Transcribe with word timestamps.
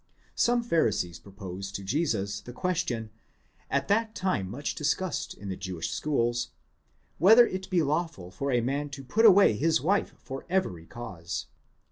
Some 0.33 0.63
Pharisees 0.63 1.19
propose 1.19 1.71
to 1.73 1.83
Jesus 1.83 2.41
the 2.41 2.53
question, 2.53 3.11
at 3.69 3.87
that 3.89 4.15
time 4.15 4.49
much 4.49 4.73
discussed 4.73 5.35
in 5.35 5.47
the 5.49 5.55
Jewish 5.55 5.91
schools,® 5.91 6.47
whether 7.19 7.45
it 7.45 7.69
be 7.69 7.83
lawful 7.83 8.31
for 8.31 8.51
a 8.51 8.61
man 8.61 8.89
to 8.97 9.03
put 9.03 9.27
away 9.27 9.53
his 9.53 9.79
wife 9.79 10.15
for 10.17 10.43
every 10.49 10.87
cause. 10.87 11.45